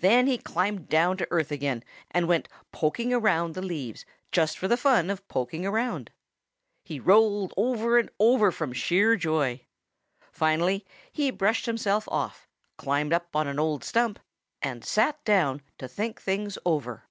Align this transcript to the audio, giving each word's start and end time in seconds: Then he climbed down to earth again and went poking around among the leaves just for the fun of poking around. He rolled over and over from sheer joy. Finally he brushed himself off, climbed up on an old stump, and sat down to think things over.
Then 0.00 0.26
he 0.26 0.36
climbed 0.36 0.90
down 0.90 1.16
to 1.16 1.26
earth 1.30 1.50
again 1.50 1.82
and 2.10 2.28
went 2.28 2.46
poking 2.72 3.10
around 3.14 3.44
among 3.44 3.52
the 3.54 3.62
leaves 3.62 4.04
just 4.30 4.58
for 4.58 4.68
the 4.68 4.76
fun 4.76 5.08
of 5.08 5.26
poking 5.28 5.64
around. 5.64 6.10
He 6.84 7.00
rolled 7.00 7.54
over 7.56 7.96
and 7.96 8.10
over 8.20 8.52
from 8.52 8.74
sheer 8.74 9.16
joy. 9.16 9.62
Finally 10.30 10.84
he 11.10 11.30
brushed 11.30 11.64
himself 11.64 12.06
off, 12.08 12.46
climbed 12.76 13.14
up 13.14 13.34
on 13.34 13.46
an 13.48 13.58
old 13.58 13.82
stump, 13.82 14.18
and 14.60 14.84
sat 14.84 15.24
down 15.24 15.62
to 15.78 15.88
think 15.88 16.20
things 16.20 16.58
over. 16.66 17.04